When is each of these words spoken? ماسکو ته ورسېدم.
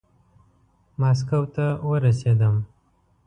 ماسکو 0.99 1.39
ته 1.53 1.65
ورسېدم. 1.89 2.55